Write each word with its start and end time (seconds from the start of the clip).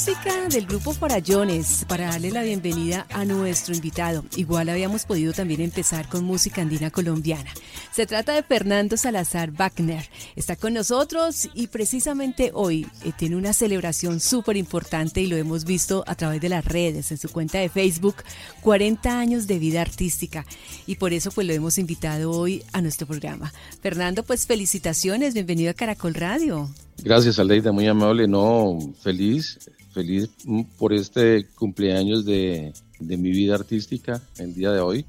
música 0.00 0.48
del 0.48 0.64
grupo 0.64 0.94
Farallones 0.94 1.84
para 1.86 2.06
darle 2.06 2.30
la 2.30 2.42
bienvenida 2.42 3.06
a 3.10 3.26
nuestro 3.26 3.74
invitado. 3.74 4.24
Igual 4.34 4.70
habíamos 4.70 5.04
podido 5.04 5.34
también 5.34 5.60
empezar 5.60 6.08
con 6.08 6.24
música 6.24 6.62
andina 6.62 6.90
colombiana. 6.90 7.50
Se 7.92 8.06
trata 8.06 8.32
de 8.32 8.42
Fernando 8.42 8.96
Salazar 8.96 9.50
Wagner. 9.50 10.08
Está 10.40 10.56
con 10.56 10.72
nosotros 10.72 11.50
y 11.52 11.66
precisamente 11.66 12.50
hoy 12.54 12.86
eh, 13.04 13.12
tiene 13.14 13.36
una 13.36 13.52
celebración 13.52 14.20
súper 14.20 14.56
importante 14.56 15.20
y 15.20 15.26
lo 15.26 15.36
hemos 15.36 15.66
visto 15.66 16.02
a 16.06 16.14
través 16.14 16.40
de 16.40 16.48
las 16.48 16.64
redes, 16.64 17.12
en 17.12 17.18
su 17.18 17.28
cuenta 17.28 17.58
de 17.58 17.68
Facebook, 17.68 18.14
40 18.62 19.20
años 19.20 19.46
de 19.46 19.58
vida 19.58 19.82
artística. 19.82 20.46
Y 20.86 20.94
por 20.96 21.12
eso 21.12 21.30
pues 21.30 21.46
lo 21.46 21.52
hemos 21.52 21.76
invitado 21.76 22.30
hoy 22.30 22.62
a 22.72 22.80
nuestro 22.80 23.06
programa. 23.06 23.52
Fernando, 23.82 24.22
pues 24.22 24.46
felicitaciones, 24.46 25.34
bienvenido 25.34 25.72
a 25.72 25.74
Caracol 25.74 26.14
Radio. 26.14 26.70
Gracias, 27.04 27.38
Aleida, 27.38 27.70
muy 27.70 27.86
amable. 27.86 28.26
No, 28.26 28.78
feliz, 29.02 29.58
feliz 29.92 30.30
por 30.78 30.94
este 30.94 31.48
cumpleaños 31.54 32.24
de, 32.24 32.72
de 32.98 33.16
mi 33.18 33.30
vida 33.30 33.56
artística 33.56 34.22
el 34.38 34.54
día 34.54 34.72
de 34.72 34.80
hoy. 34.80 35.04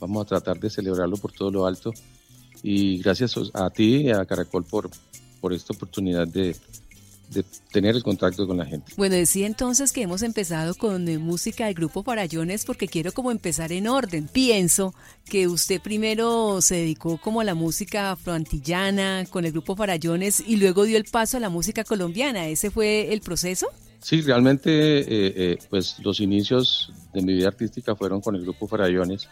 Vamos 0.00 0.22
a 0.22 0.26
tratar 0.26 0.58
de 0.58 0.70
celebrarlo 0.70 1.18
por 1.18 1.32
todo 1.32 1.50
lo 1.50 1.66
alto. 1.66 1.92
Y 2.62 2.98
gracias 2.98 3.34
a 3.54 3.70
ti 3.70 4.02
y 4.02 4.10
a 4.10 4.24
Caracol 4.24 4.64
por, 4.64 4.90
por 5.40 5.52
esta 5.52 5.72
oportunidad 5.72 6.28
de, 6.28 6.54
de 7.30 7.44
tener 7.72 7.94
el 7.94 8.02
contacto 8.02 8.46
con 8.46 8.56
la 8.56 8.66
gente. 8.66 8.92
Bueno, 8.96 9.14
decía 9.14 9.46
entonces 9.46 9.92
que 9.92 10.02
hemos 10.02 10.22
empezado 10.22 10.74
con 10.74 11.08
eh, 11.08 11.18
música 11.18 11.66
del 11.66 11.74
grupo 11.74 12.02
Farallones 12.02 12.64
porque 12.64 12.88
quiero 12.88 13.12
como 13.12 13.30
empezar 13.30 13.72
en 13.72 13.86
orden. 13.86 14.28
Pienso 14.28 14.94
que 15.24 15.46
usted 15.46 15.80
primero 15.80 16.60
se 16.60 16.76
dedicó 16.76 17.18
como 17.18 17.40
a 17.40 17.44
la 17.44 17.54
música 17.54 18.12
afroantillana 18.12 19.26
con 19.30 19.44
el 19.44 19.52
grupo 19.52 19.76
Farallones 19.76 20.42
y 20.44 20.56
luego 20.56 20.84
dio 20.84 20.96
el 20.96 21.04
paso 21.04 21.36
a 21.36 21.40
la 21.40 21.50
música 21.50 21.84
colombiana. 21.84 22.48
¿Ese 22.48 22.70
fue 22.70 23.12
el 23.12 23.20
proceso? 23.20 23.68
Sí, 24.00 24.22
realmente 24.22 24.70
eh, 24.70 25.04
eh, 25.08 25.58
pues 25.68 25.96
los 26.00 26.20
inicios 26.20 26.92
de 27.12 27.22
mi 27.22 27.34
vida 27.34 27.48
artística 27.48 27.94
fueron 27.94 28.20
con 28.20 28.34
el 28.34 28.42
grupo 28.42 28.66
Farallones. 28.66 29.28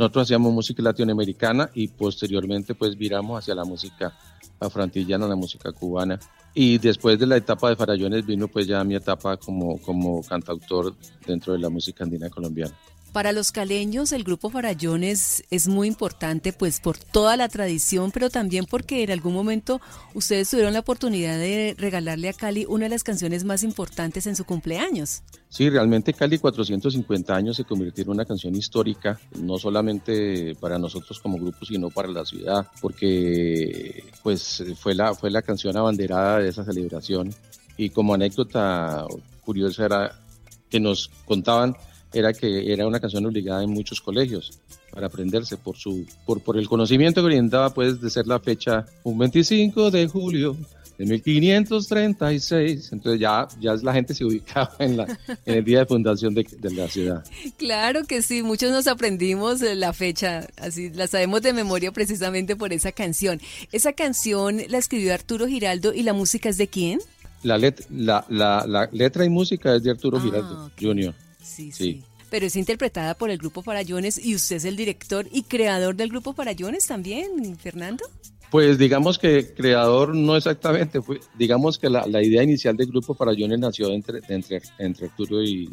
Nosotros 0.00 0.22
hacíamos 0.22 0.54
música 0.54 0.82
latinoamericana 0.82 1.68
y 1.74 1.86
posteriormente 1.88 2.74
pues 2.74 2.96
viramos 2.96 3.38
hacia 3.38 3.54
la 3.54 3.66
música 3.66 4.16
afroantillana, 4.58 5.28
la 5.28 5.36
música 5.36 5.72
cubana 5.72 6.18
y 6.54 6.78
después 6.78 7.18
de 7.18 7.26
la 7.26 7.36
etapa 7.36 7.68
de 7.68 7.76
Farallones 7.76 8.24
vino 8.24 8.48
pues 8.48 8.66
ya 8.66 8.82
mi 8.82 8.94
etapa 8.94 9.36
como, 9.36 9.78
como 9.82 10.22
cantautor 10.22 10.94
dentro 11.26 11.52
de 11.52 11.58
la 11.58 11.68
música 11.68 12.04
andina 12.04 12.30
colombiana. 12.30 12.74
Para 13.12 13.32
los 13.32 13.50
caleños 13.50 14.12
el 14.12 14.22
grupo 14.22 14.50
Farallones 14.50 15.42
es 15.50 15.66
muy 15.66 15.88
importante 15.88 16.52
pues 16.52 16.78
por 16.78 16.96
toda 16.96 17.36
la 17.36 17.48
tradición, 17.48 18.12
pero 18.12 18.30
también 18.30 18.66
porque 18.66 19.02
en 19.02 19.10
algún 19.10 19.34
momento 19.34 19.80
ustedes 20.14 20.48
tuvieron 20.48 20.74
la 20.74 20.80
oportunidad 20.80 21.36
de 21.36 21.74
regalarle 21.76 22.28
a 22.28 22.32
Cali 22.32 22.66
una 22.68 22.84
de 22.84 22.90
las 22.90 23.02
canciones 23.02 23.42
más 23.42 23.64
importantes 23.64 24.28
en 24.28 24.36
su 24.36 24.44
cumpleaños. 24.44 25.22
Sí, 25.48 25.68
realmente 25.68 26.14
Cali 26.14 26.38
450 26.38 27.34
años 27.34 27.56
se 27.56 27.64
convirtió 27.64 28.04
en 28.04 28.10
una 28.10 28.24
canción 28.24 28.54
histórica, 28.54 29.18
no 29.40 29.58
solamente 29.58 30.54
para 30.60 30.78
nosotros 30.78 31.18
como 31.18 31.36
grupo, 31.36 31.64
sino 31.64 31.90
para 31.90 32.06
la 32.06 32.24
ciudad, 32.24 32.68
porque 32.80 34.04
pues 34.22 34.62
fue 34.78 34.94
la, 34.94 35.16
fue 35.16 35.32
la 35.32 35.42
canción 35.42 35.76
abanderada 35.76 36.38
de 36.38 36.48
esa 36.48 36.62
celebración. 36.62 37.34
Y 37.76 37.90
como 37.90 38.14
anécdota 38.14 39.04
curiosa 39.44 39.86
era 39.86 40.20
que 40.68 40.78
nos 40.78 41.10
contaban 41.24 41.74
era 42.12 42.32
que 42.32 42.72
era 42.72 42.86
una 42.86 43.00
canción 43.00 43.24
obligada 43.26 43.62
en 43.62 43.70
muchos 43.70 44.00
colegios 44.00 44.58
para 44.90 45.06
aprenderse 45.06 45.56
por 45.56 45.76
su 45.76 46.06
por, 46.26 46.40
por 46.42 46.56
el 46.56 46.68
conocimiento 46.68 47.20
que 47.20 47.26
orientaba 47.26 47.72
pues 47.72 48.00
de 48.00 48.10
ser 48.10 48.26
la 48.26 48.40
fecha 48.40 48.86
un 49.04 49.18
25 49.18 49.90
de 49.90 50.08
julio 50.08 50.56
de 50.98 51.06
1536 51.06 52.92
entonces 52.92 53.20
ya 53.20 53.46
ya 53.60 53.74
la 53.76 53.92
gente 53.92 54.12
se 54.14 54.24
ubicaba 54.24 54.74
en 54.80 54.96
la 54.96 55.18
en 55.46 55.54
el 55.54 55.64
día 55.64 55.80
de 55.80 55.86
fundación 55.86 56.34
de, 56.34 56.44
de 56.58 56.70
la 56.72 56.88
ciudad. 56.88 57.24
Claro 57.56 58.04
que 58.04 58.22
sí 58.22 58.42
muchos 58.42 58.70
nos 58.70 58.86
aprendimos 58.86 59.60
la 59.60 59.92
fecha 59.92 60.48
así 60.56 60.90
la 60.90 61.06
sabemos 61.06 61.42
de 61.42 61.52
memoria 61.52 61.92
precisamente 61.92 62.56
por 62.56 62.72
esa 62.72 62.92
canción. 62.92 63.40
Esa 63.72 63.92
canción 63.92 64.60
la 64.68 64.78
escribió 64.78 65.14
Arturo 65.14 65.46
Giraldo 65.46 65.94
y 65.94 66.02
la 66.02 66.12
música 66.12 66.48
es 66.48 66.58
de 66.58 66.66
quién 66.66 66.98
la, 67.42 67.56
let, 67.56 67.76
la, 67.90 68.24
la, 68.28 68.66
la 68.66 68.88
letra 68.92 69.24
y 69.24 69.30
música 69.30 69.74
es 69.74 69.82
de 69.82 69.92
Arturo 69.92 70.18
ah, 70.18 70.22
Giraldo 70.22 70.70
Jr. 70.78 71.14
Sí, 71.42 71.72
sí, 71.72 72.02
Pero 72.30 72.46
es 72.46 72.56
interpretada 72.56 73.14
por 73.14 73.30
el 73.30 73.38
grupo 73.38 73.62
Farallones 73.62 74.24
y 74.24 74.34
usted 74.34 74.56
es 74.56 74.64
el 74.64 74.76
director 74.76 75.26
y 75.32 75.42
creador 75.42 75.96
del 75.96 76.10
grupo 76.10 76.32
Farallones 76.32 76.86
también, 76.86 77.56
Fernando. 77.58 78.04
Pues 78.50 78.78
digamos 78.78 79.18
que 79.18 79.54
creador 79.54 80.14
no 80.14 80.36
exactamente, 80.36 81.00
fue, 81.00 81.20
digamos 81.38 81.78
que 81.78 81.88
la, 81.88 82.22
idea 82.22 82.42
inicial 82.42 82.76
del 82.76 82.88
grupo 82.88 83.14
Farallones 83.14 83.60
nació 83.60 83.90
entre, 83.90 84.20
entre, 84.28 84.60
entre 84.78 85.06
Arturo 85.06 85.42
y, 85.42 85.70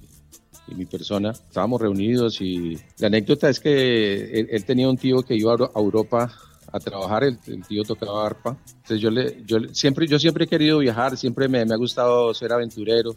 mi 0.75 0.85
persona. 0.85 1.31
Estábamos 1.31 1.79
reunidos 1.79 2.41
y 2.41 2.77
la 2.97 3.07
anécdota 3.07 3.49
es 3.49 3.61
que 3.61 4.47
él, 4.51 4.65
tenía 4.65 4.89
un 4.89 4.97
tío 4.97 5.23
que 5.23 5.33
iba 5.33 5.53
a 5.53 5.79
Europa 5.79 6.29
a 6.73 6.79
trabajar, 6.81 7.23
el, 7.23 7.39
tío 7.65 7.83
tocaba 7.83 8.25
arpa. 8.25 8.57
Entonces 8.67 8.99
yo, 8.99 9.09
le, 9.09 9.43
yo, 9.45 9.59
siempre, 9.71 10.07
yo 10.07 10.19
siempre 10.19 10.43
he 10.43 10.47
querido 10.47 10.79
viajar, 10.79 11.15
siempre 11.15 11.47
me, 11.47 11.63
me 11.65 11.73
ha 11.73 11.77
gustado 11.77 12.33
ser 12.33 12.51
aventurero 12.51 13.15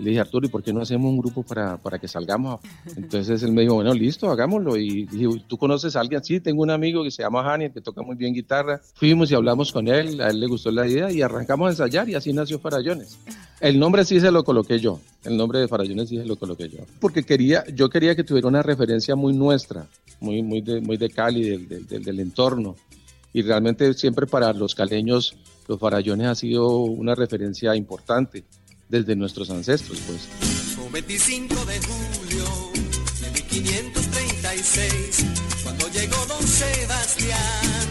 le 0.00 0.10
dije, 0.10 0.20
Arturo, 0.20 0.46
¿y 0.46 0.48
por 0.48 0.62
qué 0.62 0.72
no 0.72 0.80
hacemos 0.80 1.10
un 1.10 1.18
grupo 1.18 1.42
para, 1.42 1.76
para 1.76 1.98
que 1.98 2.08
salgamos? 2.08 2.60
Entonces 2.96 3.42
él 3.42 3.52
me 3.52 3.62
dijo, 3.62 3.74
bueno, 3.74 3.92
listo, 3.92 4.30
hagámoslo. 4.30 4.76
Y 4.76 5.04
dije, 5.04 5.26
¿tú 5.46 5.58
conoces 5.58 5.94
a 5.94 6.00
alguien? 6.00 6.24
Sí, 6.24 6.40
tengo 6.40 6.62
un 6.62 6.70
amigo 6.70 7.04
que 7.04 7.10
se 7.10 7.22
llama 7.22 7.52
Hani, 7.52 7.70
que 7.70 7.80
toca 7.80 8.02
muy 8.02 8.16
bien 8.16 8.32
guitarra. 8.32 8.80
Fuimos 8.94 9.30
y 9.30 9.34
hablamos 9.34 9.72
con 9.72 9.88
él, 9.88 10.20
a 10.20 10.28
él 10.30 10.40
le 10.40 10.46
gustó 10.46 10.70
la 10.70 10.86
idea 10.86 11.12
y 11.12 11.22
arrancamos 11.22 11.66
a 11.66 11.70
ensayar 11.70 12.08
y 12.08 12.14
así 12.14 12.32
nació 12.32 12.58
Farallones. 12.58 13.18
El 13.60 13.78
nombre 13.78 14.04
sí 14.06 14.20
se 14.20 14.30
lo 14.30 14.42
coloqué 14.42 14.78
yo, 14.80 15.00
el 15.24 15.36
nombre 15.36 15.58
de 15.58 15.68
Farallones 15.68 16.08
sí 16.08 16.16
se 16.16 16.24
lo 16.24 16.36
coloqué 16.36 16.68
yo. 16.70 16.78
Porque 16.98 17.22
quería, 17.24 17.64
yo 17.74 17.90
quería 17.90 18.16
que 18.16 18.24
tuviera 18.24 18.48
una 18.48 18.62
referencia 18.62 19.14
muy 19.16 19.34
nuestra, 19.34 19.86
muy, 20.20 20.42
muy, 20.42 20.62
de, 20.62 20.80
muy 20.80 20.96
de 20.96 21.10
Cali, 21.10 21.42
del, 21.50 21.86
del, 21.86 22.02
del 22.02 22.20
entorno. 22.20 22.74
Y 23.32 23.42
realmente 23.42 23.92
siempre 23.94 24.26
para 24.26 24.52
los 24.52 24.74
caleños 24.74 25.36
los 25.68 25.78
farallones 25.78 26.26
ha 26.26 26.34
sido 26.34 26.78
una 26.78 27.14
referencia 27.14 27.76
importante 27.76 28.44
desde 28.90 29.16
nuestros 29.16 29.48
ancestros, 29.50 29.98
pues. 30.06 30.28
Un 30.84 30.92
25 30.92 31.54
de 31.64 31.80
julio 31.80 32.44
de 33.20 33.30
1536, 33.30 35.24
cuando 35.62 35.88
llegó 35.88 36.26
don 36.26 36.46
Sebastián 36.46 37.89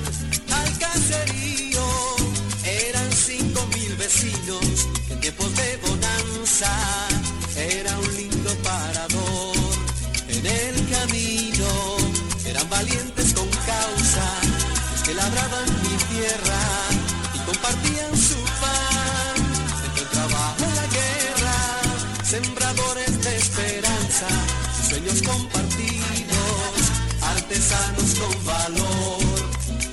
artesanos 27.59 28.16
con 28.16 28.46
valor 28.46 29.20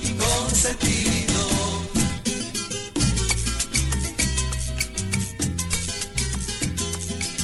y 0.01 0.13
con 0.13 0.55
sentido. 0.55 1.33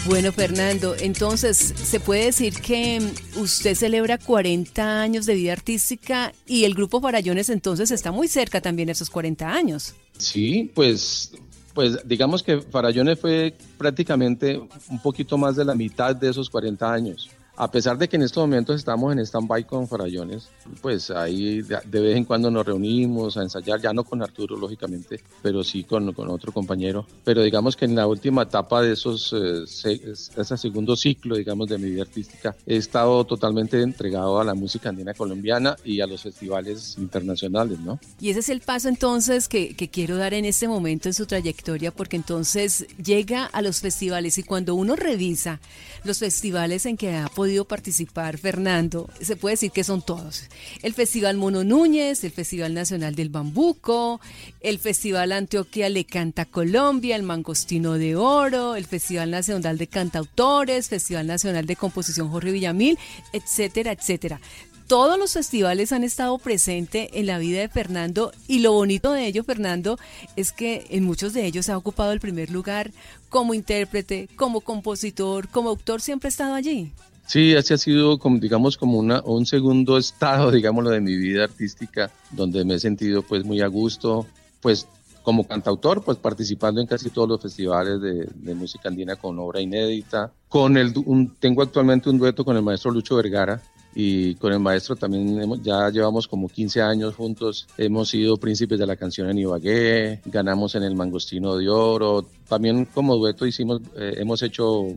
Bueno, 0.06 0.32
Fernando, 0.32 0.96
entonces 1.00 1.58
se 1.58 2.00
puede 2.00 2.26
decir 2.26 2.54
que 2.62 3.02
usted 3.36 3.76
celebra 3.76 4.18
40 4.18 5.02
años 5.02 5.26
de 5.26 5.36
vida 5.36 5.54
artística 5.54 6.34
y 6.46 6.66
el 6.66 6.74
grupo 6.74 7.02
Farallones 7.02 7.50
entonces 7.50 7.92
está 7.92 8.12
muy 8.12 8.28
cerca 8.28 8.62
también 8.62 8.88
de 8.88 8.94
esos 8.94 9.10
40 9.10 9.54
años. 9.54 9.94
Sí, 10.18 10.72
pues 10.74 11.34
pues 11.74 11.98
digamos 12.06 12.44
que 12.44 12.62
Farallones 12.62 13.19
fue 13.19 13.58
prácticamente 13.78 14.62
un 14.90 15.02
poquito 15.02 15.38
más 15.38 15.56
de 15.56 15.66
la 15.66 15.74
mitad 15.74 16.16
de 16.16 16.30
esos 16.30 16.50
40 16.50 16.94
años 16.94 17.30
a 17.56 17.70
pesar 17.70 17.98
de 17.98 18.08
que 18.10 18.16
en 18.16 18.24
estos 18.24 18.42
momentos 18.42 18.78
estamos 18.78 19.14
en 19.14 19.20
stand-by 19.20 19.66
con 19.66 19.88
Farallones, 19.88 20.50
pues 20.82 21.12
ahí 21.12 21.62
de 21.62 22.00
vez 22.00 22.18
en 22.18 22.26
cuando 22.26 22.50
nos 22.50 22.66
reunimos 22.66 23.38
a 23.38 23.44
ensayar, 23.44 23.80
ya 23.80 23.94
no 23.94 24.04
con 24.04 24.24
Arturo, 24.24 24.58
lógicamente, 24.58 25.22
pero 25.42 25.64
sí 25.64 25.84
con, 25.84 26.14
con 26.14 26.30
otro 26.30 26.52
compañero. 26.52 27.06
Pero 27.24 27.44
digamos 27.44 27.76
que 27.76 27.86
en 27.86 27.96
la 27.96 28.08
última 28.08 28.44
etapa 28.44 28.82
de 28.82 28.94
esos, 28.94 29.34
eh, 29.34 29.64
ese 29.66 30.58
segundo 30.58 30.96
ciclo, 30.96 31.36
digamos, 31.36 31.70
de 31.70 31.78
mi 31.78 31.92
vida 31.92 32.02
artística, 32.02 32.56
he 32.66 32.78
estado 32.78 33.24
totalmente 33.26 33.82
entregado 33.82 34.40
a 34.40 34.44
la 34.44 34.56
música 34.56 34.90
andina 34.90 35.14
colombiana 35.14 35.76
y 35.84 36.02
a 36.02 36.08
los 36.08 36.24
festivales 36.24 36.98
internacionales, 36.98 37.80
¿no? 37.80 38.00
Y 38.20 38.32
ese 38.32 38.40
es 38.40 38.50
el 38.50 38.62
paso 38.62 38.90
entonces 38.90 39.48
que, 39.48 39.76
que 39.76 39.90
quiero 39.90 40.18
dar 40.18 40.34
en 40.34 40.46
este 40.46 40.68
momento 40.68 41.08
en 41.08 41.14
su 41.14 41.28
trayectoria, 41.28 41.92
porque 41.92 42.16
entonces 42.16 42.88
llega 42.98 43.46
a 43.46 43.62
los 43.62 43.82
festivales 43.82 44.40
y 44.40 44.44
cuando 44.44 44.74
uno 44.74 44.96
revisa 44.96 45.60
los 46.04 46.20
festivales 46.20 46.86
en 46.88 46.98
que 46.98 47.16
ha 47.16 47.30
podido 47.44 47.66
participar 47.66 48.38
Fernando, 48.38 49.10
se 49.19 49.36
puede 49.36 49.56
decir 49.56 49.72
que 49.72 49.84
son 49.84 50.01
todos. 50.01 50.44
El 50.81 50.94
Festival 50.94 51.36
Mono 51.36 51.66
Núñez, 51.66 52.24
el 52.24 52.31
Festival 52.31 52.74
Nacional 52.74 53.16
del 53.16 53.28
Bambuco, 53.28 54.22
el 54.62 54.80
Festival 54.80 55.34
Antioquia 55.34 55.90
Le 55.90 56.06
Canta 56.06 56.45
Colombia, 56.45 57.18
el 57.18 57.24
Mangostino 57.24 57.95
de 57.95 58.16
Oro, 58.16 58.75
el 58.75 58.86
Festival 58.86 59.30
Nacional 59.30 59.78
de 59.78 59.88
Cantautores, 59.88 60.88
Festival 60.88 61.28
Nacional 61.28 61.66
de 61.66 61.75
Composición 61.75 62.30
Jorge 62.30 62.54
Villamil, 62.54 62.98
etcétera, 63.34 63.92
etcétera 63.92 64.40
todos 64.88 65.18
los 65.18 65.34
festivales 65.34 65.92
han 65.92 66.04
estado 66.04 66.38
presentes 66.38 67.10
en 67.13 67.25
la 67.25 67.38
vida 67.40 67.62
de 67.62 67.69
Fernando 67.69 68.31
y 68.48 68.60
lo 68.60 68.74
bonito 68.74 69.12
de 69.12 69.25
ello, 69.25 69.44
Fernando, 69.44 69.98
es 70.36 70.51
que 70.51 70.86
en 70.90 71.04
muchos 71.04 71.34
de 71.34 71.45
ellos 71.45 71.69
ha 71.69 71.78
ocupado 71.78 72.12
el 72.12 72.19
primer 72.19 72.51
lugar 72.51 72.92
como 73.30 73.54
intérprete, 73.54 74.28
como 74.36 74.62
compositor, 74.62 75.48
como 75.48 75.69
autor, 75.69 76.01
siempre 76.01 76.28
ha 76.28 76.30
estado 76.30 76.54
allí. 76.54 76.92
Sí, 77.25 77.54
ese 77.54 77.74
ha 77.74 77.78
sido, 77.78 78.20
como, 78.20 78.40
digamos, 78.40 78.78
como 78.78 78.98
una, 78.98 79.22
un 79.22 79.46
segundo 79.46 79.98
estado, 80.00 80.52
digámoslo, 80.52 80.90
de 80.90 81.02
mi 81.02 81.16
vida 81.16 81.46
artística, 81.46 82.12
donde 82.31 82.66
me 82.66 82.75
he 82.75 82.80
sentido 82.80 83.22
pues 83.22 83.44
muy 83.46 83.62
a 83.62 83.68
gusto, 83.68 84.25
pues 84.62 84.88
como 85.24 85.48
cantautor, 85.48 86.04
pues 86.04 86.18
participando 86.18 86.81
en 86.81 86.88
casi 86.88 87.10
todos 87.10 87.30
los 87.30 87.42
festivales 87.42 88.02
de, 88.02 88.54
música 88.54 88.90
andina 88.90 89.16
con 89.16 89.40
obra 89.40 89.62
inédita. 89.62 90.31
Con 90.50 90.75
el, 90.75 90.94
tengo 91.40 91.62
actualmente 91.62 92.10
un 92.10 92.18
dueto 92.18 92.44
con 92.44 92.58
el 92.58 92.62
maestro 92.62 92.92
Lucho 92.92 93.16
Vergara, 93.16 93.62
y 93.96 94.36
con 94.36 94.52
el 94.52 94.60
maestro 94.60 94.96
también 94.96 95.62
ya 95.64 95.90
llevamos 95.90 96.28
como 96.28 96.50
15 96.50 96.81
años 96.81 97.16
juntos. 97.16 97.68
Hemos 97.78 98.10
sido 98.10 98.38
príncipes 98.38 98.80
de 98.80 98.88
la 98.88 98.96
canción 98.96 99.30
en 99.30 99.38
Ibagué, 99.38 100.22
ganamos 100.26 100.76
en 100.76 100.84
el 100.84 100.96
Mangostino 100.96 101.56
de 101.56 101.69
Oro. 101.69 102.26
También 102.48 102.86
como 102.86 103.16
dueto 103.18 103.46
hicimos, 103.46 103.81
eh, 103.96 104.16
hemos 104.18 104.42
hecho 104.42 104.88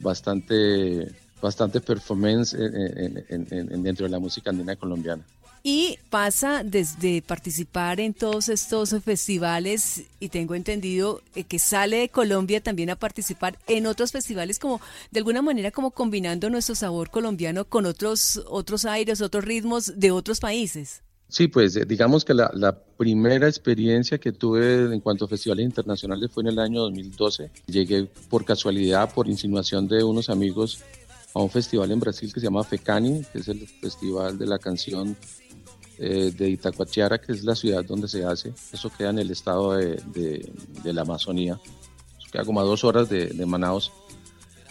bastante, 0.00 1.12
bastante 1.44 1.80
performance 1.80 2.56
dentro 2.56 4.06
de 4.06 4.10
la 4.10 4.18
música 4.18 4.50
andina 4.50 4.76
colombiana 4.76 5.24
y 5.66 5.98
pasa 6.10 6.62
desde 6.62 7.22
participar 7.22 7.98
en 7.98 8.12
todos 8.12 8.50
estos 8.50 8.90
festivales 9.02 10.04
y 10.20 10.28
tengo 10.28 10.54
entendido 10.54 11.22
eh, 11.34 11.44
que 11.44 11.58
sale 11.58 11.96
de 12.00 12.08
Colombia 12.10 12.60
también 12.60 12.90
a 12.90 12.96
participar 12.96 13.58
en 13.66 13.86
otros 13.86 14.12
festivales 14.12 14.58
como 14.58 14.82
de 15.10 15.20
alguna 15.20 15.40
manera 15.40 15.70
como 15.70 15.90
combinando 15.90 16.50
nuestro 16.50 16.74
sabor 16.74 17.08
colombiano 17.08 17.64
con 17.64 17.86
otros 17.86 18.42
otros 18.46 18.84
aires, 18.84 19.22
otros 19.22 19.42
ritmos 19.42 19.98
de 19.98 20.10
otros 20.10 20.38
países. 20.38 21.02
Sí, 21.28 21.48
pues 21.48 21.74
eh, 21.76 21.86
digamos 21.86 22.26
que 22.26 22.34
la, 22.34 22.50
la, 22.52 22.78
primera 22.94 23.48
experiencia 23.48 24.18
que 24.18 24.30
tuve 24.30 24.84
en 24.94 25.00
cuanto 25.00 25.24
a 25.24 25.28
festivales 25.28 25.64
internacionales 25.64 26.30
fue 26.30 26.44
en 26.44 26.50
el 26.50 26.58
año 26.60 26.82
2012. 26.82 27.50
Llegué 27.66 28.06
por 28.28 28.44
casualidad, 28.44 29.12
por 29.12 29.26
insinuación 29.26 29.88
de 29.88 30.04
unos 30.04 30.30
amigos, 30.30 30.84
a 31.34 31.40
un 31.40 31.50
festival 31.50 31.90
en 31.90 32.00
Brasil 32.00 32.32
que 32.32 32.40
se 32.40 32.46
llama 32.46 32.62
FECANI, 32.62 33.24
que 33.32 33.38
es 33.38 33.48
el 33.48 33.66
festival 33.66 34.38
de 34.38 34.46
la 34.46 34.58
canción 34.58 35.16
eh, 35.98 36.32
de 36.36 36.48
Itacoatiara, 36.48 37.20
que 37.20 37.32
es 37.32 37.44
la 37.44 37.54
ciudad 37.54 37.84
donde 37.84 38.08
se 38.08 38.24
hace. 38.24 38.52
Eso 38.72 38.90
queda 38.96 39.10
en 39.10 39.18
el 39.18 39.30
estado 39.30 39.72
de, 39.72 39.96
de, 40.82 40.92
la 40.92 41.02
Amazonía. 41.02 41.60
queda 42.30 42.44
como 42.44 42.60
a 42.60 42.64
dos 42.64 42.84
horas 42.84 43.08
de, 43.08 43.26
de 43.26 43.46
Manaus. 43.46 43.92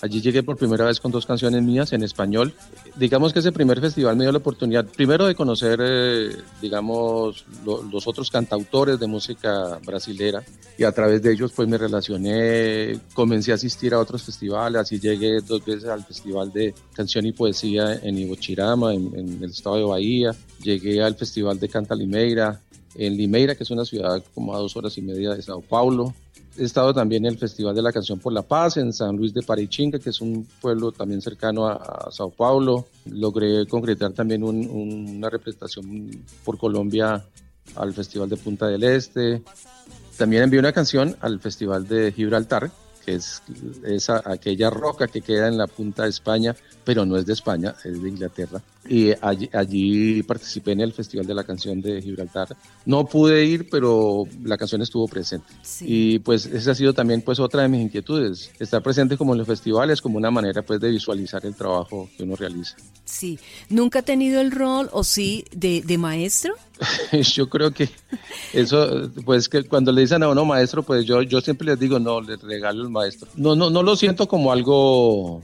Allí 0.03 0.19
llegué 0.19 0.43
por 0.43 0.57
primera 0.57 0.83
vez 0.83 0.99
con 0.99 1.13
dos 1.13 1.25
canciones 1.25 1.63
mías 1.63 1.93
en 1.93 2.03
español. 2.03 2.53
Digamos 2.97 3.31
que 3.31 3.39
ese 3.39 3.53
primer 3.53 3.79
festival 3.79 4.17
me 4.17 4.25
dio 4.25 4.33
la 4.33 4.39
oportunidad, 4.39 4.85
primero 4.85 5.25
de 5.25 5.33
conocer, 5.33 5.79
eh, 5.81 6.35
digamos, 6.61 7.45
los 7.63 8.05
otros 8.05 8.29
cantautores 8.29 8.99
de 8.99 9.07
música 9.07 9.79
brasilera 9.85 10.43
y 10.77 10.83
a 10.83 10.91
través 10.91 11.21
de 11.21 11.31
ellos 11.31 11.53
pues 11.55 11.69
me 11.69 11.77
relacioné, 11.77 12.99
comencé 13.13 13.53
a 13.53 13.55
asistir 13.55 13.93
a 13.93 13.99
otros 13.99 14.23
festivales, 14.23 14.81
así 14.81 14.99
llegué 14.99 15.39
dos 15.39 15.63
veces 15.63 15.85
al 15.85 16.03
Festival 16.03 16.51
de 16.51 16.75
Canción 16.93 17.25
y 17.25 17.31
Poesía 17.31 17.93
en 18.03 18.17
Ibochirama, 18.17 18.93
en, 18.93 19.09
en 19.17 19.41
el 19.41 19.51
estado 19.51 19.77
de 19.77 19.83
Bahía, 19.85 20.35
llegué 20.61 21.01
al 21.01 21.15
Festival 21.15 21.57
de 21.61 21.69
Canta 21.69 21.95
Limeira, 21.95 22.59
en 22.95 23.17
Limeira, 23.17 23.55
que 23.55 23.63
es 23.63 23.71
una 23.71 23.85
ciudad 23.85 24.23
como 24.33 24.55
a 24.55 24.59
dos 24.59 24.75
horas 24.75 24.97
y 24.97 25.01
media 25.01 25.33
de 25.33 25.41
Sao 25.41 25.61
Paulo, 25.61 26.13
He 26.55 26.65
estado 26.65 26.93
también 26.93 27.25
en 27.25 27.31
el 27.31 27.39
Festival 27.39 27.73
de 27.73 27.81
la 27.81 27.91
Canción 27.91 28.19
por 28.19 28.31
la 28.31 28.43
Paz 28.43 28.77
en 28.77 28.93
San 28.93 29.17
Luis 29.17 29.33
de 29.33 29.41
Parichinga, 29.41 29.97
que 29.97 30.11
es 30.11 30.21
un 30.21 30.47
pueblo 30.61 30.91
también 30.91 31.19
cercano 31.19 31.67
a, 31.67 32.09
Sao 32.11 32.29
Paulo. 32.29 32.85
Logré 33.05 33.65
concretar 33.65 34.11
también 34.11 34.43
una 34.43 35.29
representación 35.29 36.11
por 36.45 36.59
Colombia 36.59 37.25
al 37.75 37.93
Festival 37.93 38.29
de 38.29 38.37
Punta 38.37 38.67
del 38.67 38.83
Este. 38.83 39.41
También 40.15 40.43
envié 40.43 40.59
una 40.59 40.73
canción 40.73 41.15
al 41.21 41.39
Festival 41.39 41.87
de 41.87 42.11
Gibraltar, 42.11 42.69
que 43.03 43.15
es 43.15 43.41
esa, 43.83 44.21
aquella 44.23 44.69
roca 44.69 45.07
que 45.07 45.21
queda 45.21 45.47
en 45.47 45.57
la 45.57 45.65
punta 45.65 46.03
de 46.03 46.09
España, 46.09 46.55
pero 46.83 47.05
no 47.05 47.17
es 47.17 47.25
de 47.25 47.33
España, 47.33 47.75
es 47.83 48.01
de 48.01 48.09
Inglaterra. 48.09 48.61
Y 48.87 49.11
allí, 49.21 49.49
allí, 49.53 50.23
participé 50.23 50.73
en 50.73 50.81
el 50.81 50.91
Festival 50.91 51.25
de 51.25 51.33
la 51.33 51.43
Canción 51.43 51.81
de 51.81 52.01
Gibraltar. 52.01 52.55
No 52.85 53.05
pude 53.05 53.45
ir, 53.45 53.69
pero 53.69 54.25
la 54.43 54.57
canción 54.57 54.81
estuvo 54.81 55.07
presente. 55.07 55.47
Y 55.81 56.19
pues 56.19 56.45
esa 56.45 56.71
ha 56.71 56.75
sido 56.75 56.93
también 56.93 57.21
pues 57.21 57.39
otra 57.39 57.61
de 57.61 57.69
mis 57.69 57.81
inquietudes, 57.81 58.51
estar 58.59 58.83
presente 58.83 59.15
como 59.15 59.33
en 59.33 59.39
los 59.39 59.47
festivales 59.47 60.01
como 60.01 60.17
una 60.17 60.31
manera 60.31 60.61
pues 60.61 60.81
de 60.81 60.89
visualizar 60.89 61.45
el 61.45 61.55
trabajo 61.55 62.09
que 62.17 62.23
uno 62.23 62.35
realiza. 62.35 62.75
Sí, 63.05 63.39
¿nunca 63.69 63.99
ha 63.99 64.03
tenido 64.03 64.41
el 64.41 64.51
rol 64.51 64.89
o 64.91 65.03
sí 65.03 65.45
de, 65.51 65.81
de 65.81 65.97
maestro? 65.97 66.53
yo 67.33 67.49
creo 67.49 67.71
que 67.71 67.89
eso, 68.51 69.09
pues 69.25 69.47
que 69.47 69.63
cuando 69.63 69.91
le 69.91 70.01
dicen 70.01 70.23
a 70.23 70.29
uno 70.29 70.45
maestro, 70.45 70.83
pues 70.83 71.05
yo, 71.05 71.21
yo 71.21 71.41
siempre 71.41 71.67
les 71.67 71.79
digo, 71.79 71.99
no, 71.99 72.21
les 72.21 72.41
regalo 72.41 72.83
el 72.83 72.89
maestro. 72.89 73.27
No, 73.35 73.55
no, 73.55 73.69
no 73.69 73.83
lo 73.83 73.95
siento 73.95 74.27
como 74.27 74.51
algo, 74.51 75.41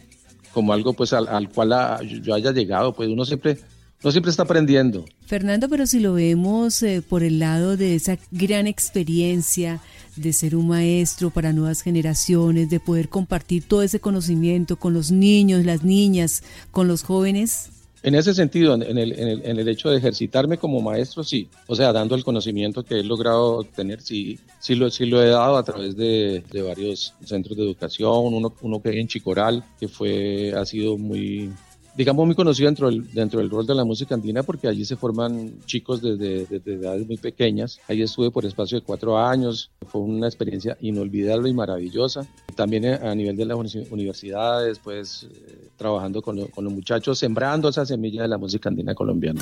como 0.53 0.73
algo 0.73 0.93
pues 0.93 1.13
al, 1.13 1.49
cual 1.49 1.73
yo 2.21 2.33
haya 2.33 2.51
llegado, 2.51 2.93
pues 2.93 3.09
uno 3.09 3.25
siempre, 3.25 3.57
uno 4.03 4.11
siempre 4.11 4.31
está 4.31 4.43
aprendiendo. 4.43 5.05
Fernando, 5.25 5.69
pero 5.69 5.85
si 5.85 5.99
lo 5.99 6.13
vemos 6.13 6.81
eh, 6.83 7.01
por 7.07 7.23
el 7.23 7.39
lado 7.39 7.77
de 7.77 7.95
esa 7.95 8.17
gran 8.31 8.67
experiencia 8.67 9.81
de 10.15 10.33
ser 10.33 10.55
un 10.55 10.67
maestro 10.67 11.29
para 11.29 11.53
nuevas 11.53 11.81
generaciones, 11.81 12.69
de 12.69 12.79
poder 12.79 13.09
compartir 13.09 13.63
todo 13.63 13.83
ese 13.83 13.99
conocimiento 13.99 14.75
con 14.75 14.93
los 14.93 15.11
niños, 15.11 15.65
las 15.65 15.83
niñas, 15.83 16.43
con 16.71 16.87
los 16.87 17.03
jóvenes, 17.03 17.69
en 18.01 18.15
ese 18.15 18.33
sentido, 18.33 18.75
en 18.75 18.97
el, 18.97 19.11
en, 19.19 19.59
el, 19.59 19.67
hecho 19.67 19.89
de 19.89 19.97
ejercitarme 19.97 20.57
como 20.57 20.81
maestro, 20.81 21.23
sí. 21.23 21.49
O 21.67 21.75
sea, 21.75 21.91
dando 21.91 22.15
el 22.15 22.23
conocimiento 22.23 22.83
que 22.83 22.99
he 22.99 23.03
logrado 23.03 23.63
tener, 23.63 24.01
sí, 24.01 24.39
sí, 24.59 24.75
lo, 24.75 24.89
sí 24.89 25.05
lo 25.05 25.21
he 25.21 25.29
dado 25.29 25.57
a 25.57 25.63
través 25.63 25.97
de, 25.97 26.43
de 26.51 26.61
varios 26.61 27.13
centros 27.25 27.57
de 27.57 27.63
educación. 27.63 28.33
Uno, 28.33 28.53
uno 28.61 28.81
que 28.81 28.89
hay 28.89 28.99
en 28.99 29.07
Chicoral, 29.07 29.63
que 29.79 29.87
fue, 29.87 30.53
ha 30.55 30.65
sido 30.65 30.97
muy, 30.97 31.51
digamos, 31.99 32.25
muy 32.25 32.33
conocido 32.33 32.67
dentro 32.67 32.89
del, 32.89 33.11
dentro 33.11 33.41
del 33.41 33.49
rol 33.49 33.67
de 33.67 33.75
la 33.75 33.83
música 33.83 34.15
andina 34.15 34.41
porque 34.41 34.69
allí 34.69 34.85
se 34.85 34.95
forman 34.95 35.59
chicos 35.65 36.01
desde, 36.01 36.45
desde, 36.45 36.75
edades 36.75 37.05
muy 37.05 37.17
pequeñas. 37.17 37.81
Ahí 37.89 38.01
estuve 38.01 38.31
por 38.31 38.45
espacio 38.45 38.79
de 38.79 38.85
cuatro 38.85 39.17
años, 39.17 39.69
fue 39.85 39.99
una 39.99 40.27
experiencia 40.27 40.77
inolvidable 40.79 41.49
y 41.49 41.53
maravillosa. 41.53 42.25
También 42.55 42.85
a 42.85 43.13
nivel 43.15 43.35
de 43.35 43.45
las 43.45 43.75
universidades, 43.91 44.79
pues 44.79 45.27
eh, 45.29 45.71
trabajando 45.75 46.21
con, 46.21 46.47
con 46.47 46.63
los 46.63 46.71
muchachos, 46.71 47.19
sembrando 47.19 47.67
esa 47.67 47.85
semilla 47.85 48.21
de 48.21 48.29
la 48.29 48.37
música 48.37 48.69
andina 48.69 48.95
colombiana. 48.95 49.41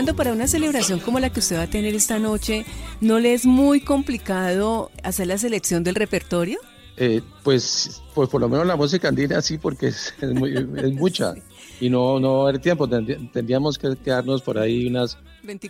Fernando, 0.00 0.16
para 0.16 0.32
una 0.32 0.46
celebración 0.46 0.98
como 0.98 1.20
la 1.20 1.28
que 1.28 1.40
usted 1.40 1.58
va 1.58 1.64
a 1.64 1.66
tener 1.66 1.94
esta 1.94 2.18
noche, 2.18 2.64
¿no 3.02 3.18
le 3.18 3.34
es 3.34 3.44
muy 3.44 3.82
complicado 3.82 4.90
hacer 5.02 5.26
la 5.26 5.36
selección 5.36 5.84
del 5.84 5.94
repertorio? 5.94 6.58
Eh, 6.96 7.20
pues, 7.42 8.00
pues 8.14 8.30
por 8.30 8.40
lo 8.40 8.48
menos 8.48 8.66
la 8.66 8.76
música 8.76 9.08
andina 9.08 9.42
sí, 9.42 9.58
porque 9.58 9.88
es, 9.88 10.14
muy, 10.22 10.54
es 10.56 10.94
mucha. 10.94 11.34
Y 11.82 11.90
no, 11.90 12.18
no 12.18 12.42
haber 12.42 12.60
tiempo, 12.60 12.88
tendríamos 12.88 13.78
que 13.78 13.94
quedarnos 13.96 14.40
por 14.40 14.58
ahí 14.58 14.86
unas 14.86 15.18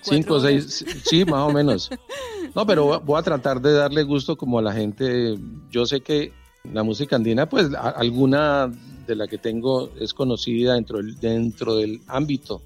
5 0.03 0.35
o 0.35 0.41
6, 0.41 0.85
sí, 1.05 1.25
más 1.25 1.49
o 1.49 1.53
menos. 1.53 1.91
No, 2.55 2.67
pero 2.67 3.01
voy 3.01 3.19
a 3.19 3.23
tratar 3.23 3.61
de 3.61 3.73
darle 3.73 4.03
gusto 4.03 4.37
como 4.37 4.59
a 4.59 4.63
la 4.63 4.73
gente. 4.73 5.37
Yo 5.71 5.87
sé 5.87 6.01
que 6.01 6.33
la 6.73 6.83
música 6.83 7.15
andina, 7.15 7.49
pues 7.49 7.69
alguna 7.75 8.73
de 9.07 9.15
la 9.15 9.29
que 9.29 9.39
tengo 9.39 9.91
es 10.01 10.15
conocida 10.15 10.75
dentro 10.75 10.99
del, 10.99 11.17
dentro 11.21 11.77
del 11.77 12.01
ámbito 12.09 12.61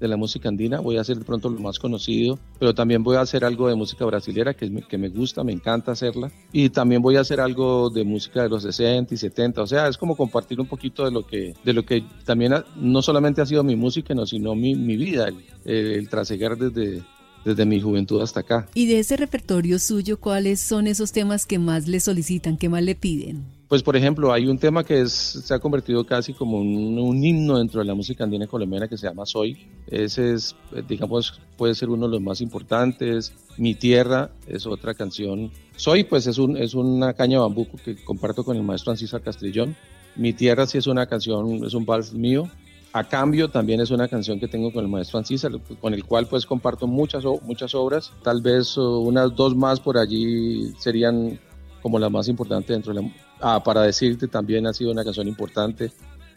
de 0.00 0.08
la 0.08 0.16
música 0.16 0.48
andina, 0.48 0.80
voy 0.80 0.96
a 0.96 1.00
hacer 1.00 1.18
de 1.18 1.24
pronto 1.24 1.48
lo 1.48 1.60
más 1.60 1.78
conocido, 1.78 2.38
pero 2.58 2.74
también 2.74 3.02
voy 3.02 3.16
a 3.16 3.20
hacer 3.20 3.44
algo 3.44 3.68
de 3.68 3.74
música 3.74 4.04
brasilera 4.04 4.54
que, 4.54 4.70
que 4.88 4.98
me 4.98 5.08
gusta, 5.08 5.44
me 5.44 5.52
encanta 5.52 5.92
hacerla, 5.92 6.30
y 6.52 6.70
también 6.70 7.02
voy 7.02 7.16
a 7.16 7.20
hacer 7.20 7.40
algo 7.40 7.90
de 7.90 8.04
música 8.04 8.42
de 8.42 8.48
los 8.48 8.62
60 8.62 9.14
y 9.14 9.16
70, 9.16 9.62
o 9.62 9.66
sea, 9.66 9.88
es 9.88 9.96
como 9.96 10.16
compartir 10.16 10.60
un 10.60 10.66
poquito 10.66 11.04
de 11.04 11.10
lo 11.10 11.26
que, 11.26 11.54
de 11.64 11.72
lo 11.72 11.84
que 11.84 12.04
también 12.24 12.54
no 12.76 13.02
solamente 13.02 13.40
ha 13.40 13.46
sido 13.46 13.64
mi 13.64 13.76
música, 13.76 14.14
sino 14.26 14.54
mi, 14.54 14.74
mi 14.74 14.96
vida, 14.96 15.28
el, 15.28 15.36
el 15.64 16.08
trasegar 16.08 16.56
desde, 16.56 17.02
desde 17.48 17.66
mi 17.66 17.80
juventud 17.80 18.20
hasta 18.20 18.40
acá. 18.40 18.68
Y 18.74 18.86
de 18.86 19.00
ese 19.00 19.16
repertorio 19.16 19.78
suyo, 19.78 20.20
¿cuáles 20.20 20.60
son 20.60 20.86
esos 20.86 21.12
temas 21.12 21.46
que 21.46 21.58
más 21.58 21.88
le 21.88 22.00
solicitan, 22.00 22.56
que 22.56 22.68
más 22.68 22.82
le 22.82 22.94
piden? 22.94 23.44
Pues 23.68 23.82
por 23.82 23.96
ejemplo, 23.96 24.32
hay 24.32 24.46
un 24.46 24.58
tema 24.58 24.82
que 24.82 25.06
se 25.06 25.52
ha 25.52 25.58
convertido 25.58 26.04
casi 26.04 26.32
como 26.32 26.58
un, 26.58 27.22
himno 27.22 27.58
dentro 27.58 27.80
de 27.80 27.86
la 27.86 27.94
música 27.94 28.24
andina 28.24 28.46
colombiana 28.46 28.88
que 28.88 28.96
se 28.96 29.06
llama 29.06 29.26
Soy. 29.26 29.58
Ese 29.86 30.32
es, 30.32 30.56
digamos, 30.88 31.38
puede 31.58 31.74
ser 31.74 31.90
uno 31.90 32.06
de 32.06 32.12
los 32.12 32.22
más 32.22 32.40
importantes. 32.40 33.32
Mi 33.58 33.74
Tierra 33.74 34.30
es 34.46 34.66
otra 34.66 34.94
canción. 34.94 35.50
Soy, 35.76 36.04
pues 36.04 36.26
es, 36.26 36.38
un, 36.38 36.56
es 36.56 36.72
una 36.72 37.12
caña 37.12 37.40
bambuco 37.40 37.76
que 37.84 38.02
comparto 38.02 38.42
con 38.42 38.56
el 38.56 38.62
maestro 38.62 38.92
Ancísar 38.92 39.20
Castrillón. 39.20 39.76
Mi 40.16 40.32
Tierra 40.32 40.66
sí 40.66 40.78
es 40.78 40.86
una 40.86 41.06
canción, 41.06 41.62
es 41.66 41.74
un 41.74 41.84
vals 41.84 42.14
mío. 42.14 42.50
A 42.92 43.04
cambio 43.04 43.50
también 43.50 43.80
es 43.80 43.90
una 43.90 44.08
canción 44.08 44.40
que 44.40 44.48
tengo 44.48 44.72
con 44.72 44.84
el 44.84 44.90
maestro 44.90 45.18
Ancísar, 45.18 45.52
con 45.80 45.92
el 45.94 46.04
cual 46.04 46.26
pues 46.26 46.46
comparto 46.46 46.86
muchas, 46.86 47.24
muchas 47.42 47.74
obras. 47.74 48.12
Tal 48.22 48.40
vez 48.40 48.76
uh, 48.76 49.00
unas 49.00 49.34
dos 49.36 49.54
más 49.54 49.78
por 49.78 49.98
allí 49.98 50.72
serían 50.78 51.38
como 51.82 51.98
las 51.98 52.10
más 52.10 52.28
importantes 52.28 52.68
dentro 52.74 52.94
de 52.94 53.02
la 53.02 53.12
Ah, 53.40 53.62
para 53.62 53.82
decirte 53.82 54.26
también 54.26 54.66
ha 54.66 54.72
sido 54.72 54.90
una 54.90 55.04
canción 55.04 55.28
importante, 55.28 55.92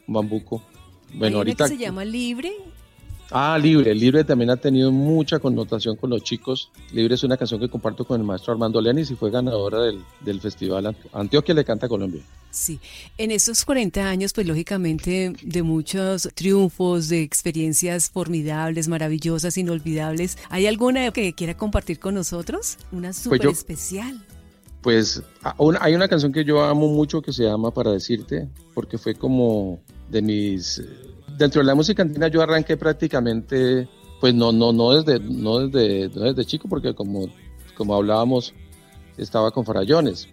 Bambuco. 0.08 0.62
Bueno, 1.14 1.38
ahorita. 1.38 1.68
se 1.68 1.78
llama 1.78 2.06
Libre? 2.06 2.52
Ah, 3.32 3.58
Libre. 3.58 3.96
Libre 3.96 4.24
también 4.24 4.50
ha 4.50 4.58
tenido 4.58 4.92
mucha 4.92 5.40
connotación 5.40 5.96
con 5.96 6.10
los 6.10 6.24
chicos. 6.24 6.72
Libre 6.92 7.16
es 7.16 7.24
una 7.24 7.38
canción 7.38 7.60
que 7.60 7.70
comparto 7.70 8.06
con 8.06 8.20
el 8.20 8.28
maestro 8.28 8.54
Armando 8.54 8.82
Lenis 8.82 9.10
y 9.12 9.16
fue 9.16 9.32
ganadora 9.32 9.82
del, 9.82 10.04
del 10.20 10.42
festival 10.42 10.96
Antioquia 11.14 11.56
le 11.56 11.64
canta 11.64 11.88
Colombia. 11.88 12.22
Sí, 12.52 12.80
en 13.18 13.32
estos 13.32 13.64
40 13.64 14.10
años, 14.10 14.34
pues 14.34 14.46
lógicamente 14.46 15.34
de 15.42 15.64
muchos 15.64 16.30
triunfos, 16.34 17.08
de 17.08 17.22
experiencias 17.22 18.10
formidables, 18.10 18.90
maravillosas, 18.90 19.58
inolvidables, 19.58 20.38
¿hay 20.50 20.68
alguna 20.68 21.12
que 21.12 21.32
quiera 21.34 21.56
compartir 21.56 22.00
con 22.00 22.16
nosotros? 22.16 22.78
Una 22.92 23.10
pues 23.10 23.18
súper 23.18 23.48
especial 23.48 24.22
pues 24.82 25.22
hay 25.80 25.94
una 25.94 26.08
canción 26.08 26.32
que 26.32 26.44
yo 26.44 26.64
amo 26.64 26.88
mucho 26.88 27.22
que 27.22 27.32
se 27.32 27.44
llama 27.44 27.72
Para 27.72 27.92
Decirte, 27.92 28.50
porque 28.74 28.98
fue 28.98 29.16
como 29.16 29.80
de 30.10 30.22
mis... 30.22 30.82
Dentro 31.42 31.62
de 31.62 31.66
la 31.66 31.74
música 31.74 32.04
andina 32.04 32.28
yo 32.28 32.44
arranqué 32.44 32.78
prácticamente, 32.78 33.90
pues 34.20 34.32
no, 34.32 34.52
no, 34.52 34.72
no, 34.72 35.02
desde, 35.02 35.20
no, 35.20 35.68
desde, 35.68 36.08
desde 36.08 36.46
chico, 36.46 36.68
porque 36.70 36.94
como, 36.94 37.30
como 37.76 37.96
hablábamos, 37.96 38.54
estaba 39.18 39.50
con 39.50 39.66
farallones. 39.66 40.28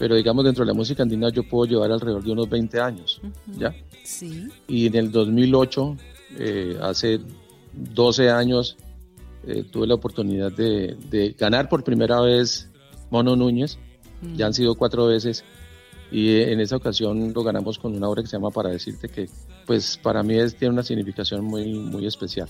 Pero 0.00 0.16
digamos, 0.16 0.44
dentro 0.44 0.64
de 0.64 0.72
la 0.72 0.74
música 0.74 1.04
andina 1.04 1.28
yo 1.28 1.48
puedo 1.48 1.70
llevar 1.70 1.92
alrededor 1.92 2.24
de 2.24 2.32
unos 2.32 2.50
20 2.50 2.80
años, 2.80 3.20
¿ya? 3.56 3.72
Sí. 4.02 4.48
Y 4.66 4.88
en 4.88 4.96
el 4.96 5.12
2008, 5.12 5.96
eh, 6.40 6.76
hace 6.82 7.20
12 7.74 8.28
años, 8.28 8.76
eh, 9.46 9.62
tuve 9.70 9.86
la 9.86 9.94
oportunidad 9.94 10.50
de, 10.50 10.96
de 11.08 11.36
ganar 11.38 11.68
por 11.68 11.84
primera 11.84 12.20
vez 12.20 12.68
Mono 13.10 13.36
Núñez. 13.36 13.78
Ya 14.34 14.46
han 14.46 14.50
mm. 14.50 14.54
sido 14.54 14.74
cuatro 14.74 15.06
veces 15.06 15.44
y 16.12 16.40
en 16.40 16.60
esa 16.60 16.76
ocasión 16.76 17.32
lo 17.32 17.42
ganamos 17.42 17.78
con 17.78 17.96
una 17.96 18.08
obra 18.08 18.22
que 18.22 18.28
se 18.28 18.36
llama 18.36 18.50
Para 18.50 18.68
decirte 18.68 19.08
que, 19.08 19.30
pues 19.66 19.96
para 19.96 20.22
mí 20.22 20.38
es, 20.38 20.54
tiene 20.54 20.74
una 20.74 20.82
significación 20.82 21.44
muy, 21.44 21.72
muy 21.74 22.06
especial. 22.06 22.48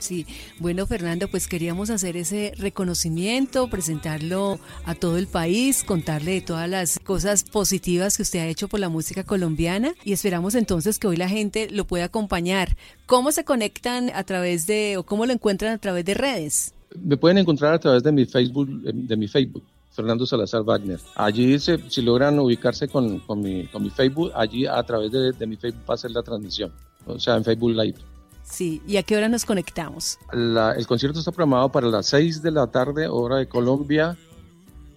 Sí, 0.00 0.24
bueno 0.58 0.86
Fernando, 0.86 1.28
pues 1.28 1.46
queríamos 1.46 1.90
hacer 1.90 2.16
ese 2.16 2.54
reconocimiento, 2.56 3.68
presentarlo 3.68 4.58
a 4.86 4.94
todo 4.94 5.18
el 5.18 5.26
país, 5.26 5.84
contarle 5.84 6.32
de 6.32 6.40
todas 6.40 6.70
las 6.70 6.98
cosas 6.98 7.44
positivas 7.44 8.16
que 8.16 8.22
usted 8.22 8.38
ha 8.38 8.46
hecho 8.46 8.66
por 8.66 8.80
la 8.80 8.88
música 8.88 9.24
colombiana 9.24 9.92
y 10.02 10.14
esperamos 10.14 10.54
entonces 10.54 10.98
que 10.98 11.06
hoy 11.06 11.16
la 11.16 11.28
gente 11.28 11.68
lo 11.70 11.84
pueda 11.84 12.06
acompañar. 12.06 12.78
¿Cómo 13.04 13.30
se 13.30 13.44
conectan 13.44 14.10
a 14.14 14.24
través 14.24 14.66
de 14.66 14.96
o 14.96 15.04
cómo 15.04 15.26
lo 15.26 15.34
encuentran 15.34 15.74
a 15.74 15.78
través 15.78 16.06
de 16.06 16.14
redes? 16.14 16.74
Me 16.98 17.18
pueden 17.18 17.36
encontrar 17.36 17.74
a 17.74 17.78
través 17.78 18.02
de 18.02 18.10
mi 18.10 18.24
Facebook, 18.24 18.68
de 18.82 19.16
mi 19.18 19.28
Facebook 19.28 19.64
Fernando 19.90 20.24
Salazar 20.24 20.62
Wagner. 20.62 21.00
Allí, 21.14 21.58
si 21.58 22.02
logran 22.02 22.38
ubicarse 22.38 22.88
con, 22.88 23.18
con, 23.20 23.40
mi, 23.40 23.66
con 23.66 23.82
mi 23.82 23.90
Facebook, 23.90 24.32
allí 24.34 24.66
a 24.66 24.82
través 24.82 25.10
de, 25.10 25.46
mi 25.46 25.56
Facebook 25.56 25.84
va 25.88 25.94
a 25.94 25.98
ser 25.98 26.12
la 26.12 26.22
transmisión, 26.22 26.72
o 27.06 27.18
sea, 27.18 27.36
en 27.36 27.44
Facebook 27.44 27.72
Live. 27.72 27.98
Sí, 28.44 28.82
¿y 28.86 28.96
a 28.96 29.02
qué 29.02 29.16
hora 29.16 29.28
nos 29.28 29.44
conectamos? 29.44 30.18
el 30.32 30.86
concierto 30.86 31.18
está 31.18 31.30
programado 31.30 31.70
para 31.70 31.88
las 31.88 32.06
6 32.06 32.42
de 32.42 32.50
la 32.50 32.66
tarde, 32.66 33.06
hora 33.06 33.36
de 33.36 33.48
Colombia. 33.48 34.16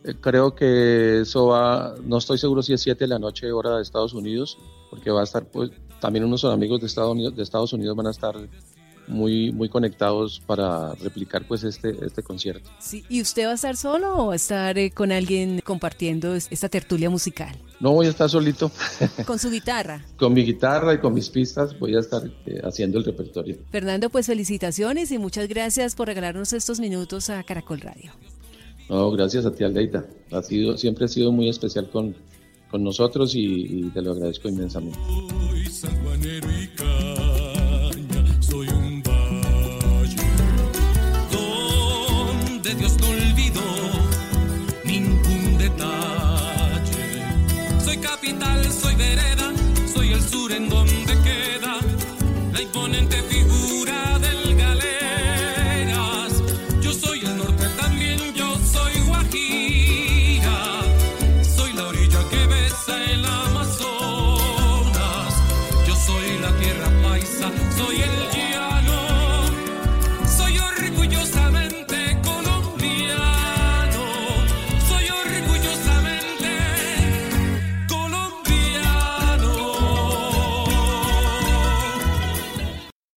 Eh, 0.04 0.16
creo 0.20 0.56
que 0.56 1.22
eso 1.22 1.48
va, 1.48 1.96
no 2.04 2.18
estoy 2.18 2.38
seguro 2.38 2.64
si 2.64 2.74
es 2.74 2.82
7 2.82 3.04
de 3.04 3.08
la 3.08 3.20
noche, 3.20 3.52
hora 3.52 3.78
de 3.78 3.84
Estados 3.84 4.14
Unidos, 4.14 4.58
porque 4.90 5.12
va 5.12 5.22
a 5.22 5.24
estar, 5.24 5.46
pues, 5.46 5.72
también 6.00 6.26
unos 6.26 6.44
amigos 6.46 6.82
de 6.82 6.88
Estados 6.88 7.12
Unidos, 7.12 7.36
de 7.36 7.44
Estados 7.44 7.74
Unidos 7.74 7.96
van 7.96 8.08
a 8.08 8.12
estar 8.12 8.36
muy, 9.08 9.52
muy 9.52 9.70
conectados 9.70 10.42
para 10.46 10.94
replicar 10.96 11.48
pues 11.48 11.64
este, 11.64 11.94
este 12.06 12.24
concierto. 12.24 12.70
Sí, 12.80 13.04
¿Y 13.10 13.22
usted 13.22 13.46
va 13.46 13.52
a 13.52 13.56
estar 13.56 13.76
solo 13.76 14.18
o 14.18 14.28
va 14.28 14.34
a 14.34 14.36
estar 14.36 14.78
eh, 14.78 14.92
con 14.92 15.12
alguien 15.12 15.62
compartiendo 15.64 16.36
esta 16.36 16.70
tertulia 16.70 17.10
musical? 17.10 17.56
No 17.80 17.92
voy 17.92 18.08
a 18.08 18.10
estar 18.10 18.30
solito. 18.30 18.72
¿Con 19.26 19.40
su 19.40 19.50
guitarra? 19.50 20.06
con 20.18 20.34
mi 20.34 20.44
guitarra 20.44 20.94
y 20.94 21.00
con 21.00 21.14
mis 21.14 21.30
pistas 21.30 21.78
voy 21.78 21.96
a 21.96 22.00
estar 22.00 22.24
eh, 22.46 22.62
haciendo 22.64 22.98
el 22.98 23.04
repertorio. 23.04 23.58
Fernando, 23.72 24.10
pues 24.10 24.28
felicitaciones 24.28 25.12
y 25.12 25.18
muchas 25.18 25.48
gracias 25.48 25.96
por 25.96 26.08
regalarnos 26.08 26.54
estos 26.54 26.80
minutos 26.80 27.30
a 27.30 27.44
Caracol 27.44 27.82
Radio. 27.82 28.14
No, 28.90 29.12
gracias 29.12 29.46
a 29.46 29.52
ti, 29.52 29.64
Aldeita. 29.64 30.06
Ha 30.32 30.42
sido, 30.44 30.78
siempre 30.78 31.06
ha 31.06 31.08
sido 31.08 31.32
muy 31.32 31.50
especial 31.50 31.90
con, 31.90 32.16
con 32.70 32.84
nosotros 32.84 33.36
y, 33.36 33.80
y 33.80 33.90
te 33.94 34.02
lo 34.02 34.12
agradezco 34.12 34.50
inmensamente. 34.50 34.98
soy 35.70 35.94